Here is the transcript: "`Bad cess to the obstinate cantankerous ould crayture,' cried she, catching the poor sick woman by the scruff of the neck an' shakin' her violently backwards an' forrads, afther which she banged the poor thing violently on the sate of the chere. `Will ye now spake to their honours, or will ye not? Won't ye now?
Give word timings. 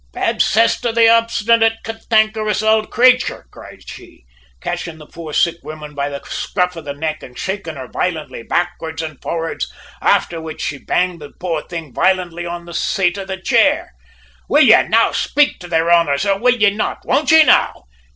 "`Bad 0.15 0.41
cess 0.41 0.81
to 0.81 0.91
the 0.91 1.07
obstinate 1.09 1.75
cantankerous 1.83 2.63
ould 2.63 2.89
crayture,' 2.89 3.45
cried 3.51 3.87
she, 3.87 4.25
catching 4.59 4.97
the 4.97 5.05
poor 5.05 5.31
sick 5.31 5.57
woman 5.61 5.93
by 5.93 6.09
the 6.09 6.23
scruff 6.25 6.75
of 6.75 6.85
the 6.85 6.93
neck 6.93 7.21
an' 7.21 7.35
shakin' 7.35 7.75
her 7.75 7.87
violently 7.87 8.41
backwards 8.41 9.03
an' 9.03 9.17
forrads, 9.21 9.71
afther 10.01 10.41
which 10.41 10.59
she 10.63 10.79
banged 10.79 11.21
the 11.21 11.33
poor 11.39 11.61
thing 11.61 11.93
violently 11.93 12.47
on 12.47 12.65
the 12.65 12.73
sate 12.73 13.19
of 13.19 13.27
the 13.27 13.39
chere. 13.39 13.91
`Will 14.49 14.65
ye 14.65 14.87
now 14.89 15.11
spake 15.11 15.59
to 15.59 15.67
their 15.67 15.93
honours, 15.93 16.25
or 16.25 16.39
will 16.39 16.55
ye 16.55 16.71
not? 16.71 17.05
Won't 17.05 17.29
ye 17.31 17.43
now? 17.43 17.83